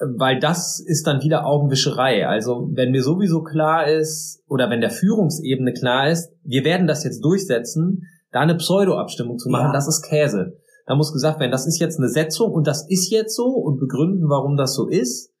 [0.00, 2.26] Weil das ist dann wieder Augenwischerei.
[2.26, 7.04] Also wenn mir sowieso klar ist, oder wenn der Führungsebene klar ist, wir werden das
[7.04, 8.02] jetzt durchsetzen,
[8.32, 9.72] da eine Pseudo-Abstimmung zu machen, Ja.
[9.72, 10.58] das ist Käse.
[10.86, 13.78] Da muss gesagt werden, das ist jetzt eine Setzung und das ist jetzt so und
[13.78, 15.32] begründen, warum das so ist.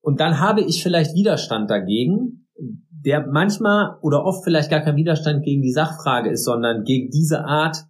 [0.00, 2.48] Und dann habe ich vielleicht Widerstand dagegen,
[2.90, 7.44] der manchmal oder oft vielleicht gar kein Widerstand gegen die Sachfrage ist, sondern gegen diese
[7.44, 7.84] Art,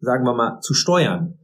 [0.00, 1.38] sagen wir mal, zu steuern.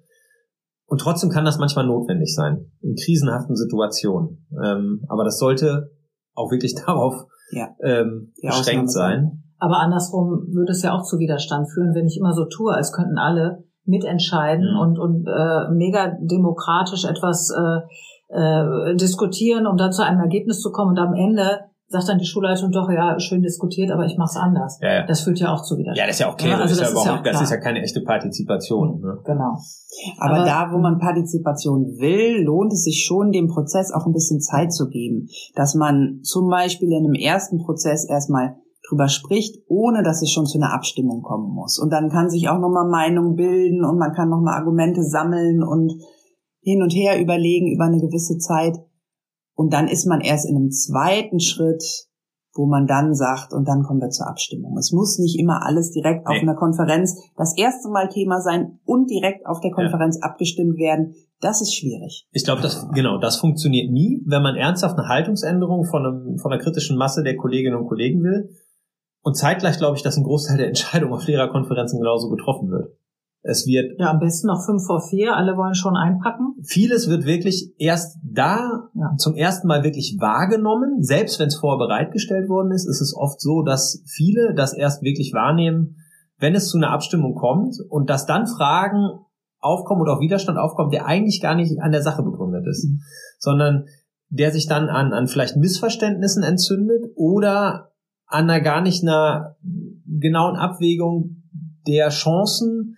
[0.88, 4.46] Und trotzdem kann das manchmal notwendig sein, in krisenhaften Situationen.
[4.64, 5.90] Ähm, aber das sollte
[6.34, 7.68] auch wirklich darauf Ja.
[7.82, 9.42] ähm, Die beschränkt sein.
[9.58, 12.92] Aber andersrum würde es ja auch zu Widerstand führen, wenn ich immer so tue, als
[12.92, 14.80] könnten alle mitentscheiden Mhm.
[14.80, 17.80] und, und äh, mega demokratisch etwas äh,
[18.28, 20.90] äh, diskutieren, um dann zu einem Ergebnis zu kommen.
[20.90, 24.36] Und am Ende sagt dann die Schulleitung doch, ja, schön diskutiert, aber ich mache es
[24.36, 24.78] anders.
[24.80, 25.06] Ja, ja.
[25.06, 25.98] Das führt ja auch zu Widerstand.
[25.98, 26.50] Ja, das ist ja auch Käse.
[26.50, 29.00] Ja, also das, das ist ja ist ja das ist ja keine echte Partizipation.
[29.00, 29.18] Ne?
[29.24, 29.56] Genau.
[30.18, 34.12] Aber, Aber- da, wo man Partizipation will, lohnt es sich schon, dem Prozess auch ein
[34.12, 35.28] bisschen Zeit zu geben.
[35.54, 38.56] Dass man zum Beispiel in einem ersten Prozess erstmal
[38.88, 41.78] drüber spricht, ohne dass es schon zu einer Abstimmung kommen muss.
[41.78, 45.92] Und dann kann sich auch nochmal Meinung bilden und man kann nochmal Argumente sammeln und
[46.62, 48.76] hin und her überlegen über eine gewisse Zeit.
[49.56, 51.82] Und dann ist man erst in einem zweiten Schritt,
[52.54, 54.76] wo man dann sagt, und dann kommen wir zur Abstimmung.
[54.78, 56.42] Es muss nicht immer alles direkt auf Nee.
[56.42, 61.14] einer Konferenz das erste Mal Thema sein und direkt auf der Konferenz abgestimmt werden.
[61.40, 62.26] Das ist schwierig.
[62.32, 66.52] Ich glaube, das genau, das funktioniert nie, wenn man ernsthaft eine Haltungsänderung von, einem, von
[66.52, 68.50] einer kritischen Masse der Kolleginnen und Kollegen will.
[69.22, 72.96] Und zeitgleich glaube ich, dass ein Großteil der Entscheidung auf Lehrerkonferenzen genauso getroffen wird.
[73.48, 75.36] Es wird Ja, am besten noch fünf vor vier.
[75.36, 76.54] Alle wollen schon einpacken.
[76.62, 79.14] vieles wird wirklich erst da Ja.
[79.18, 81.02] zum ersten Mal wirklich wahrgenommen.
[81.02, 85.02] Selbst wenn es vorher bereitgestellt worden ist, ist es oft so, dass viele das erst
[85.02, 85.96] wirklich wahrnehmen,
[86.38, 89.10] wenn es zu einer Abstimmung kommt und dass dann Fragen
[89.60, 92.86] aufkommen oder auch Widerstand aufkommt, der eigentlich gar nicht an der Sache begründet ist,
[93.38, 93.84] sondern
[94.28, 97.92] der sich dann an, an vielleicht Missverständnissen entzündet oder
[98.26, 99.56] an einer gar nicht einer
[100.04, 101.42] genauen Abwägung
[101.86, 102.96] der Chancen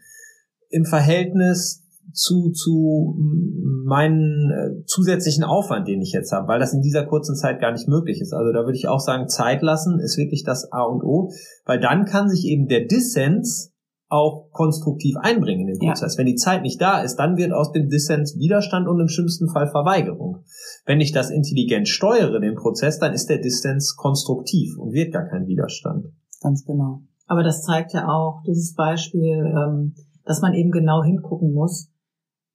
[0.70, 3.16] im Verhältnis zu, zu
[3.84, 7.72] meinen äh, zusätzlichen Aufwand, den ich jetzt habe, weil das in dieser kurzen Zeit gar
[7.72, 8.32] nicht möglich ist.
[8.32, 11.30] Also da würde ich auch sagen, Zeit lassen ist wirklich das A und O,
[11.64, 13.72] weil dann kann sich eben der Dissens
[14.10, 15.92] auch konstruktiv einbringen in den Ja.
[15.92, 16.16] Prozess.
[16.16, 19.50] Wenn die Zeit nicht da ist, dann wird aus dem Dissens Widerstand und im schlimmsten
[19.50, 20.44] Fall Verweigerung.
[20.86, 25.26] Wenn ich das intelligent steuere, den Prozess, dann ist der Dissens konstruktiv und wird gar
[25.28, 26.06] kein Widerstand.
[26.40, 27.02] Ganz genau.
[27.26, 29.94] Aber das zeigt ja auch dieses Beispiel, ähm,
[30.28, 31.90] dass man eben genau hingucken muss,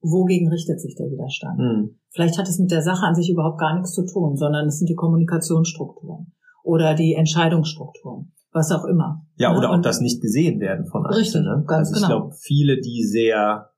[0.01, 1.59] wogegen richtet sich der Widerstand.
[1.59, 1.99] Hm.
[2.11, 4.77] Vielleicht hat es mit der Sache an sich überhaupt gar nichts zu tun, sondern es
[4.79, 6.33] sind die Kommunikationsstrukturen
[6.63, 9.25] oder die Entscheidungsstrukturen, was auch immer.
[9.37, 9.57] Ja, Ne?
[9.57, 11.65] oder auch Und- das nicht gesehen werden von Richtig, Einzelnen.
[11.65, 12.19] ganz also ich genau.
[12.19, 13.69] glaube, viele, die sehr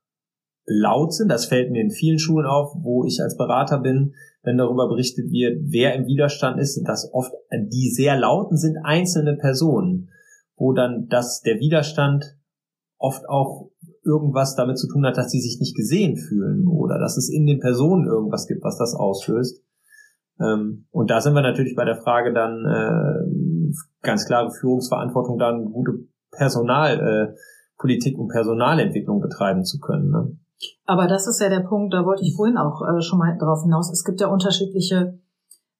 [0.66, 1.28] laut sind.
[1.28, 5.30] Das fällt mir in vielen Schulen auf, wo ich als Berater bin, wenn darüber berichtet
[5.30, 10.08] wird, wer im Widerstand ist, dass oft die sehr lauten sind einzelne Personen,
[10.56, 12.36] wo dann das der Widerstand
[12.98, 13.70] oft auch
[14.06, 17.44] irgendwas damit zu tun hat, dass sie sich nicht gesehen fühlen oder dass es in
[17.46, 19.62] den Personen irgendwas gibt, was das auslöst.
[20.40, 23.24] Ähm, und da sind wir natürlich bei der Frage dann äh,
[24.02, 25.92] ganz klare Führungsverantwortung, dann gute
[26.30, 30.10] Personalpolitik äh, und Personalentwicklung betreiben zu können.
[30.10, 30.38] Ne?
[30.84, 33.62] Aber das ist ja der Punkt, da wollte ich vorhin auch äh, schon mal drauf
[33.62, 33.90] hinaus.
[33.90, 35.18] Es gibt ja unterschiedliche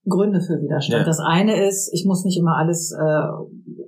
[0.09, 1.01] Gründe für Widerstand.
[1.01, 1.07] Ja.
[1.07, 3.23] Das eine ist, ich muss nicht immer alles, äh,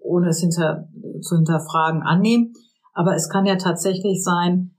[0.03, 0.88] ohne es hinter,
[1.20, 2.53] zu hinterfragen, annehmen.
[2.99, 4.73] Aber es kann ja tatsächlich sein,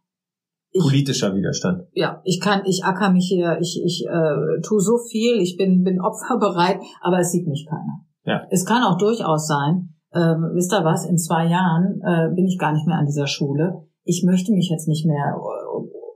[0.72, 1.88] ich, politischer Widerstand.
[1.94, 5.84] Ja, ich kann, ich acker mich hier, ich, ich äh, tue so viel, ich bin,
[5.84, 8.04] bin opferbereit, aber es sieht mich keiner.
[8.26, 8.46] Ja.
[8.52, 12.60] Es kann auch durchaus sein, ähm, wisst ihr was, in zwei Jahren äh, bin ich
[12.60, 13.88] gar nicht mehr an dieser Schule.
[14.04, 15.40] Ich möchte mich jetzt nicht mehr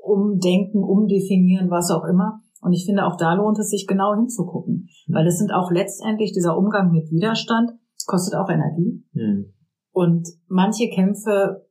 [0.01, 2.41] umdenken, umdefinieren, was auch immer.
[2.59, 4.89] Und ich finde, auch da lohnt es sich genau hinzugucken.
[5.07, 5.13] Mhm.
[5.13, 7.71] Weil es sind auch letztendlich dieser Umgang mit Widerstand,
[8.05, 9.05] kostet auch Energie.
[9.13, 9.53] Mhm.
[9.93, 11.62] Und manche Kämpfe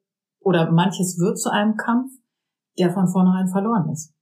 [0.44, 2.10] oder manches wird zu einem Kampf,
[2.78, 4.12] der von vornherein verloren ist.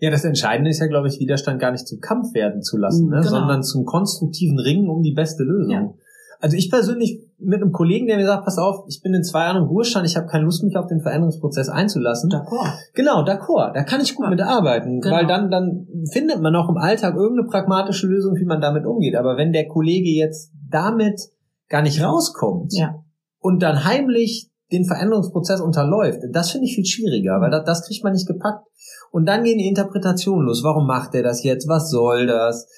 [0.00, 3.08] Ja, das Entscheidende ist ja, glaube ich, Widerstand gar nicht zum Kampf werden zu lassen,
[3.08, 3.16] ne?
[3.16, 3.28] Genau.
[3.28, 5.72] sondern zum konstruktiven Ringen um die beste Lösung.
[5.72, 5.94] Ja.
[6.40, 9.44] Also ich persönlich mit einem Kollegen, der mir sagt, pass auf, ich bin in zwei
[9.44, 12.30] Jahren im Ruhestand, ich habe keine Lust, mich auf den Veränderungsprozess einzulassen.
[12.30, 12.70] D'accord.
[12.94, 13.72] Genau, d'accord.
[13.72, 14.30] Da kann ich gut ja.
[14.30, 15.16] mit arbeiten, genau.
[15.16, 19.16] weil dann, dann findet man auch im Alltag irgendeine pragmatische Lösung, wie man damit umgeht.
[19.16, 21.20] Aber wenn der Kollege jetzt damit
[21.68, 23.02] gar nicht rauskommt ja.
[23.38, 28.04] und dann heimlich den Veränderungsprozess unterläuft, das finde ich viel schwieriger, weil das, das kriegt
[28.04, 28.66] man nicht gepackt.
[29.10, 30.64] Und dann gehen die Interpretationen los.
[30.64, 31.68] Warum macht er das jetzt?
[31.68, 32.68] Was soll das?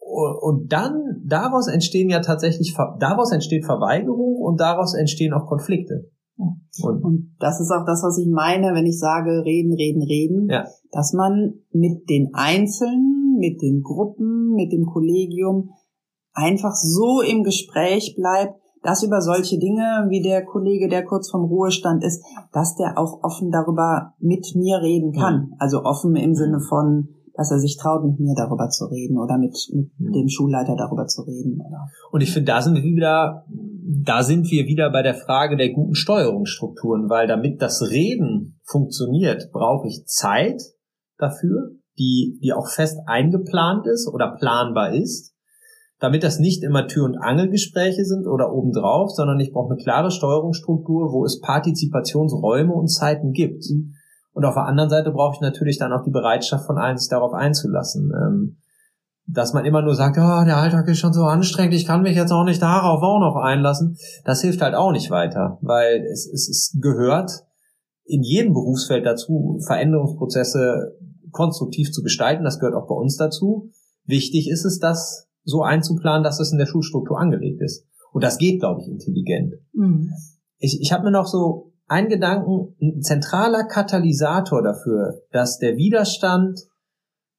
[0.00, 6.10] Und dann, daraus entstehen ja tatsächlich, daraus entsteht Verweigerung und daraus entstehen auch Konflikte.
[6.36, 10.48] Und, und, das ist auch das, was ich meine, wenn ich sage, reden, reden, reden,
[10.50, 10.66] ja.
[10.92, 15.70] dass man mit den Einzelnen, mit den Gruppen, mit dem Kollegium
[16.32, 21.44] einfach so im Gespräch bleibt, dass über solche Dinge, wie der Kollege, der kurz vom
[21.44, 25.48] Ruhestand ist, dass der auch offen darüber mit mir reden kann.
[25.50, 25.56] Ja.
[25.58, 29.38] Also offen im Sinne von, dass er sich traut, mit mir darüber zu reden oder
[29.38, 30.12] mit, mit mhm.
[30.12, 31.60] dem Schulleiter darüber zu reden.
[31.60, 31.88] Oder?
[32.12, 33.44] Und ich finde, da sind wir wieder,
[34.04, 39.50] da sind wir wieder bei der Frage der guten Steuerungsstrukturen, weil damit das Reden funktioniert,
[39.52, 40.62] brauche ich Zeit
[41.18, 45.35] dafür, die, die auch fest eingeplant ist oder planbar ist,
[45.98, 50.10] damit das nicht immer Tür- und Angelgespräche sind oder obendrauf, sondern ich brauche eine klare
[50.10, 53.64] Steuerungsstruktur, wo es Partizipationsräume und Zeiten gibt.
[53.70, 53.94] Mhm.
[54.32, 57.08] Und auf der anderen Seite brauche ich natürlich dann auch die Bereitschaft von allen, sich
[57.08, 58.12] darauf einzulassen.
[58.14, 58.56] Ähm,
[59.26, 62.16] dass man immer nur sagt, oh, der Alltag ist schon so anstrengend, ich kann mich
[62.16, 66.30] jetzt auch nicht darauf auch noch einlassen, das hilft halt auch nicht weiter, weil es,
[66.32, 67.32] es, es gehört
[68.04, 70.96] in jedem Berufsfeld dazu, Veränderungsprozesse
[71.32, 73.70] konstruktiv zu gestalten, das gehört auch bei uns dazu.
[74.04, 77.86] Wichtig ist es, das so einzuplanen, dass es in der Schulstruktur angelegt ist.
[78.12, 79.54] Und das geht, glaube ich, intelligent.
[79.72, 80.10] Mhm.
[80.58, 86.60] Ich, ich habe mir noch so ein Gedanken, ein zentraler Katalysator dafür, dass der Widerstand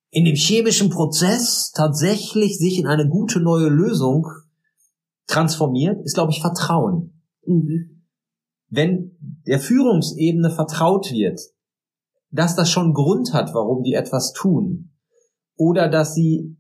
[0.10, 4.26] in dem chemischen Prozess tatsächlich sich in eine gute neue Lösung
[5.28, 7.22] transformiert, ist, glaube ich, Vertrauen.
[7.46, 8.06] Mhm.
[8.70, 11.42] Wenn der Führungsebene vertraut wird,
[12.32, 14.92] dass das schon Grund hat, warum die etwas tun,
[15.58, 16.57] oder dass sie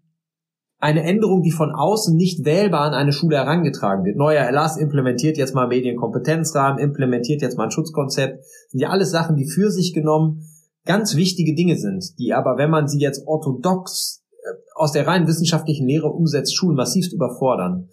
[0.80, 4.16] eine Änderung, die von außen nicht wählbar an eine Schule herangetragen wird.
[4.16, 8.40] Neuer Erlass implementiert jetzt mal Medienkompetenzrahmen, implementiert jetzt mal ein Schutzkonzept.
[8.40, 10.44] Das sind ja alles Sachen, die für sich genommen
[10.86, 14.36] ganz wichtige Dinge sind, die aber, wenn man sie jetzt orthodox äh,
[14.76, 17.90] aus der rein wissenschaftlichen Lehre umsetzt, Schulen massivst überfordern.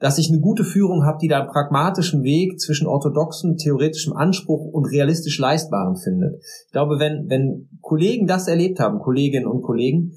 [0.00, 4.64] Dass ich eine gute Führung habe, die da einen pragmatischen Weg zwischen orthodoxen, theoretischem Anspruch
[4.64, 6.42] und realistisch Leistbarem findet.
[6.66, 10.12] Ich glaube, wenn, wenn Kollegen das erlebt haben, Kolleginnen und Kollegen,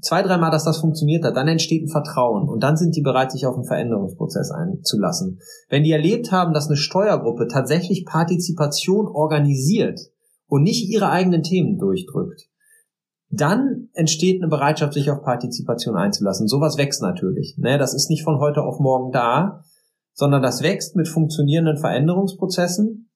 [0.00, 3.32] zwei, dreimal, dass das funktioniert hat, dann entsteht ein Vertrauen und dann sind die bereit,
[3.32, 5.38] sich auf einen Veränderungsprozess einzulassen.
[5.68, 10.00] Wenn die erlebt haben, dass eine Steuergruppe tatsächlich Partizipation organisiert
[10.46, 12.48] und nicht ihre eigenen Themen durchdrückt,
[13.30, 16.46] dann entsteht eine Bereitschaft, sich auf Partizipation einzulassen.
[16.46, 17.56] Sowas wächst natürlich.
[17.58, 17.78] Ne?
[17.78, 19.62] Das ist nicht von heute auf morgen da,
[20.12, 23.10] sondern das wächst mit funktionierenden Veränderungsprozessen.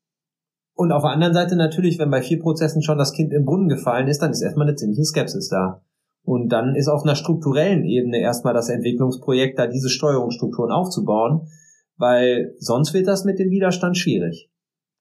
[0.75, 3.69] Und auf der anderen Seite natürlich, wenn bei vier Prozessen schon das Kind im Brunnen
[3.69, 5.83] gefallen ist, dann ist erstmal eine ziemliche Skepsis da.
[6.29, 11.49] Und dann ist auf einer strukturellen Ebene erstmal das Entwicklungsprojekt, da diese Steuerungsstrukturen aufzubauen,
[11.97, 14.51] weil sonst wird das mit dem Widerstand schwierig,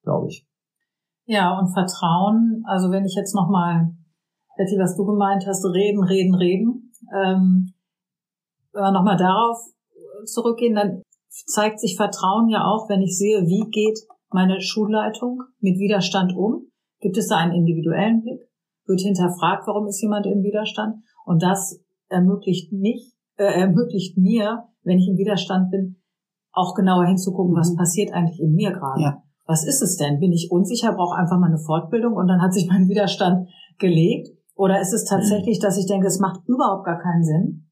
[0.04, 0.48] glaube ich.
[1.26, 3.90] Ja, und Vertrauen, also wenn ich jetzt nochmal,
[4.56, 7.74] Betty, was du gemeint hast, reden, reden, reden, ähm,
[8.72, 9.58] wenn wir nochmal darauf
[10.24, 14.00] zurückgehen, dann zeigt sich Vertrauen ja auch, wenn ich sehe, wie geht
[14.32, 16.68] meine Schulleitung mit Widerstand um,
[17.00, 18.42] Gibt es da einen individuellen Blick?
[18.86, 21.04] Wird hinterfragt, warum ist jemand im Widerstand?
[21.28, 25.98] Und das ermöglicht mich, äh, ermöglicht mir, wenn ich im Widerstand bin,
[26.54, 27.76] auch genauer hinzugucken, was mhm.
[27.76, 29.02] passiert eigentlich in mir gerade.
[29.02, 29.24] Ja.
[29.46, 30.22] Was ist es denn?
[30.22, 34.30] Bin ich unsicher, brauche einfach mal eine Fortbildung und dann hat sich mein Widerstand gelegt?
[34.56, 35.64] Oder ist es tatsächlich, mhm.
[35.64, 37.70] dass ich denke, es macht überhaupt gar keinen Sinn?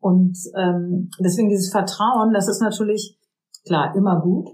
[0.00, 3.16] Und ähm, deswegen dieses Vertrauen, das ist natürlich
[3.64, 4.48] klar immer gut,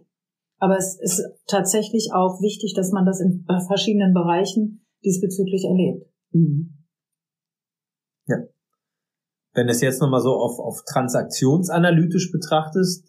[0.58, 6.04] aber es ist tatsächlich auch wichtig, dass man das in verschiedenen Bereichen diesbezüglich erlebt.
[6.32, 6.77] Mhm.
[8.28, 8.36] Ja.
[9.54, 13.04] Wenn du es jetzt nochmal so auf, auf transaktionsanalytisch betrachtest,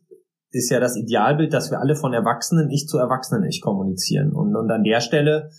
[0.51, 4.31] ist ja das Idealbild, dass wir alle von Erwachsenen ich zu Erwachsenen ich kommunizieren.
[4.33, 5.51] Und, und an der Stelle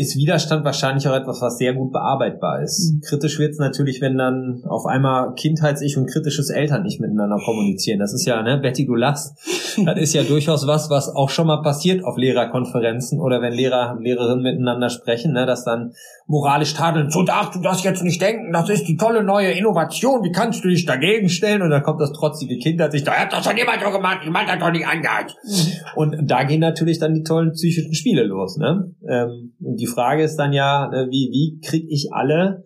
[0.00, 2.94] ist Widerstand wahrscheinlich auch etwas, was sehr gut bearbeitbar ist.
[2.94, 3.00] Mhm.
[3.02, 7.98] Kritisch wird es natürlich, wenn dann auf einmal Kindheits-Ich und kritisches Eltern nicht miteinander kommunizieren.
[7.98, 9.36] Das ist ja, ne, Betty, du lachst.
[9.84, 13.94] Das ist ja durchaus was, was auch schon mal passiert auf Lehrerkonferenzen oder wenn Lehrer
[13.96, 15.92] und Lehrerinnen miteinander sprechen, ne, dass dann
[16.30, 20.22] moralisch tadeln, so darfst du das jetzt nicht denken, das ist die tolle neue Innovation,
[20.22, 21.60] wie kannst du dich dagegen stellen?
[21.60, 24.20] Und dann kommt das trotzige Kind, das sich, da hat das schon jemand so gemacht,
[24.24, 25.34] ich hat das doch nicht angehört.
[25.42, 25.72] Mhm.
[25.96, 28.94] Und da gehen natürlich dann die tollen psychischen Spiele los, ne?
[29.08, 32.62] Ähm, die Frage ist dann ja, äh, wie, wie kriege ich alle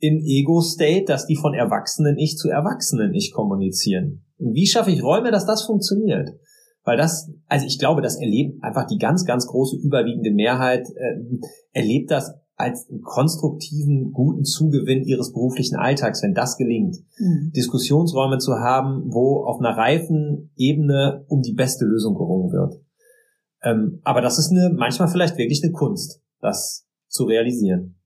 [0.00, 4.26] in Ego-State, dass die von Erwachsenen-Ich zu Erwachsenen-Ich kommunizieren?
[4.36, 6.28] Und wie schaffe ich Räume, dass das funktioniert?
[6.84, 11.38] Weil das, also ich glaube, das erlebt einfach die ganz, ganz große überwiegende Mehrheit, äh,
[11.72, 17.52] erlebt das als einen konstruktiven, guten Zugewinn ihres beruflichen Alltags, wenn das gelingt, mhm.
[17.54, 22.74] Diskussionsräume zu haben, wo auf einer reifen Ebene um die beste Lösung gerungen wird.
[23.62, 27.96] Ähm, aber das ist eine, manchmal vielleicht wirklich eine Kunst das zu realisieren.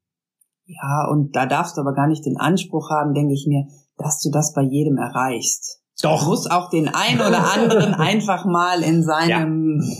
[0.64, 4.20] Ja, und da darfst du aber gar nicht den Anspruch haben, denke ich mir, dass
[4.20, 5.80] du das bei jedem erreichst.
[6.02, 6.22] Doch.
[6.22, 9.96] Du musst auch den einen oder anderen einfach mal in seinem ja.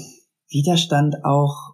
[0.48, 1.71] Widerstand auch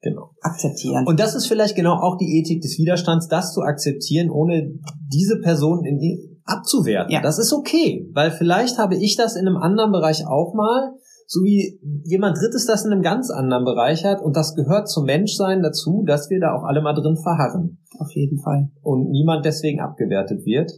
[0.00, 0.34] genau.
[0.40, 1.06] akzeptieren.
[1.06, 4.72] Und das ist vielleicht genau auch die Ethik des Widerstands, das zu akzeptieren, ohne
[5.12, 7.12] diese Person in die abzuwerten.
[7.12, 7.20] Ja.
[7.20, 10.94] Das ist okay, weil vielleicht habe ich das in einem anderen Bereich auch mal
[11.30, 15.04] so wie jemand Drittes das in einem ganz anderen Bereich hat und das gehört zum
[15.04, 17.84] Menschsein dazu, dass wir da auch alle mal drin verharren.
[17.98, 18.70] Auf jeden Fall.
[18.80, 20.72] Und niemand deswegen abgewertet wird.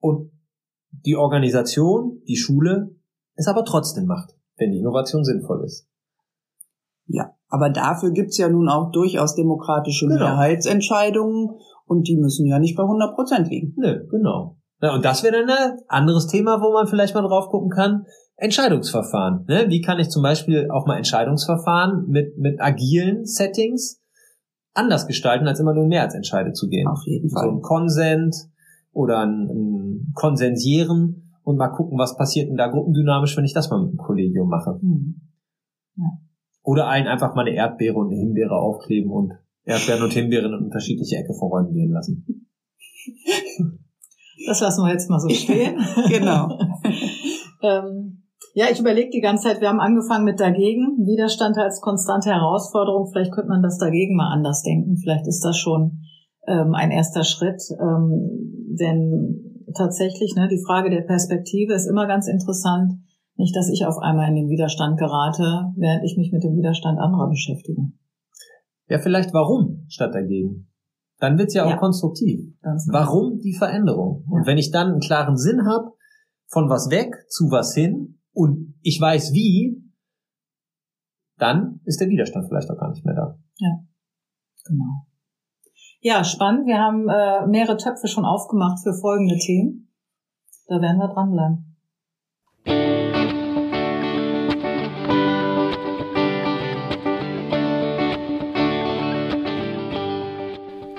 [0.00, 0.32] Und
[0.90, 2.96] die Organisation, die Schule,
[3.36, 5.86] es aber trotzdem macht, wenn die Innovation sinnvoll ist.
[7.06, 10.20] Ja, aber dafür gibt's ja nun auch durchaus demokratische genau.
[10.20, 11.50] Mehrheitsentscheidungen
[11.86, 13.74] und die müssen ja nicht bei 100 Prozent liegen.
[13.76, 14.56] Nö, genau.
[14.80, 18.04] Ja, und das wäre dann ein anderes Thema, wo man vielleicht mal drauf gucken kann.
[18.36, 19.44] Entscheidungsverfahren.
[19.46, 19.66] Ne?
[19.68, 24.00] Wie kann ich zum Beispiel auch mal Entscheidungsverfahren mit, mit agilen Settings
[24.74, 26.88] anders gestalten, als immer nur Mehrheitsentscheide zu gehen?
[26.88, 27.44] Auf jeden Fall.
[27.44, 28.34] So ein Konsent
[28.92, 33.70] oder ein, ein Konsensieren und mal gucken, was passiert denn da gruppendynamisch, wenn ich das
[33.70, 34.78] mal mit dem Kollegium mache.
[34.80, 35.20] Mhm.
[35.96, 36.04] Ja.
[36.62, 39.32] Oder einen einfach mal eine Erdbeere und eine Himbeere aufkleben und
[39.64, 42.48] Erdbeeren und Himbeeren in unterschiedliche Ecke von Räumen gehen lassen.
[44.46, 45.76] Das lassen wir jetzt mal so stehen.
[46.08, 46.58] genau.
[47.62, 48.22] ähm,
[48.54, 53.08] ja, ich überlege die ganze Zeit, wir haben angefangen mit dagegen, Widerstand als konstante Herausforderung.
[53.10, 54.96] Vielleicht könnte man das dagegen mal anders denken.
[54.98, 56.00] Vielleicht ist das schon
[56.46, 57.62] ähm, ein erster Schritt.
[57.80, 62.94] Ähm, denn tatsächlich, ne, die Frage der Perspektive ist immer ganz interessant.
[63.42, 67.00] Nicht, dass ich auf einmal in den Widerstand gerate, während ich mich mit dem Widerstand
[67.00, 67.90] anderer beschäftige.
[68.86, 70.68] Ja, vielleicht warum statt dagegen.
[71.18, 72.38] Dann wird's ja auch ja, konstruktiv.
[72.62, 72.76] Genau.
[72.92, 74.24] Warum die Veränderung?
[74.30, 74.36] Ja.
[74.36, 75.90] Und wenn ich dann einen klaren Sinn habe,
[76.46, 79.90] von was weg zu was hin, und ich weiß wie,
[81.36, 83.36] dann ist der Widerstand vielleicht auch gar nicht mehr da.
[83.58, 83.80] Ja,
[84.64, 85.06] genau.
[86.00, 86.68] Ja, spannend.
[86.68, 89.92] Wir haben äh, mehrere Töpfe schon aufgemacht für folgende Themen.
[90.68, 91.72] Da werden wir dranbleiben.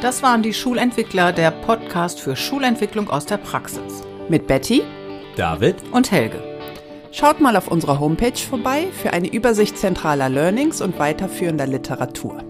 [0.03, 4.03] Das waren die Schulentwickler, der Podcast für Schulentwicklung aus der Praxis.
[4.27, 4.81] Mit Betty,
[5.37, 6.43] David und Helge.
[7.13, 12.43] Schaut mal auf unserer Homepage vorbei für eine Übersicht zentraler Learnings und weiterführender Literatur.